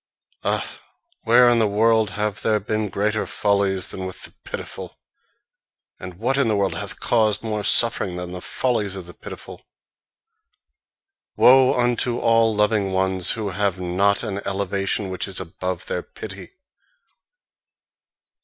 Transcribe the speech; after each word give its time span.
Ah, 0.43 0.67
where 1.25 1.47
in 1.47 1.59
the 1.59 1.67
world 1.67 2.09
have 2.17 2.41
there 2.41 2.59
been 2.59 2.89
greater 2.89 3.27
follies 3.27 3.89
than 3.89 4.07
with 4.07 4.23
the 4.23 4.31
pitiful? 4.43 4.97
And 5.99 6.15
what 6.15 6.39
in 6.39 6.47
the 6.47 6.55
world 6.55 6.73
hath 6.73 6.99
caused 6.99 7.43
more 7.43 7.63
suffering 7.63 8.15
than 8.15 8.31
the 8.31 8.41
follies 8.41 8.95
of 8.95 9.05
the 9.05 9.13
pitiful? 9.13 9.61
Woe 11.35 11.79
unto 11.79 12.17
all 12.17 12.55
loving 12.55 12.91
ones 12.91 13.33
who 13.33 13.49
have 13.51 13.79
not 13.79 14.23
an 14.23 14.39
elevation 14.43 15.11
which 15.11 15.27
is 15.27 15.39
above 15.39 15.85
their 15.85 16.01
pity! 16.01 16.49